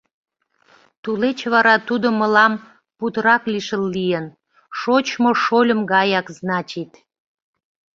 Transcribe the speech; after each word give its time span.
Тулеч 1.03 1.39
вара 1.53 1.75
тудо 1.87 2.07
мылам 2.19 2.53
путырак 2.97 3.43
лишыл 3.53 3.83
лийын... 3.95 4.25
шочмо 4.79 5.29
шольым 5.43 5.79
гаяк, 5.93 6.27
значит. 6.39 6.91